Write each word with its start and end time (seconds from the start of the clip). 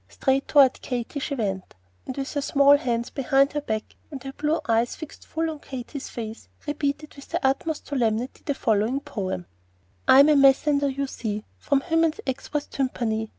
Straight 0.09 0.47
toward 0.47 0.81
Katy 0.81 1.19
she 1.19 1.35
went, 1.35 1.75
and 2.07 2.17
with 2.17 2.33
her 2.33 2.41
small 2.41 2.75
hands 2.75 3.11
behind 3.11 3.53
her 3.53 3.61
back 3.61 3.95
and 4.09 4.23
her 4.23 4.33
blue 4.33 4.59
eyes 4.67 4.95
fixed 4.95 5.27
full 5.27 5.47
on 5.51 5.59
Katy's 5.59 6.09
face, 6.09 6.49
repeated 6.65 7.13
with 7.15 7.29
the 7.29 7.45
utmost 7.45 7.85
solemnity 7.85 8.41
the 8.43 8.55
following 8.55 9.01
"poem:" 9.01 9.45
"I'm 10.07 10.29
a 10.29 10.35
messender, 10.35 10.89
you 10.89 11.05
see, 11.05 11.45
Fwom 11.63 11.83
Hymen's 11.83 12.19
Expwess 12.25 12.67
Tumpany. 12.67 13.29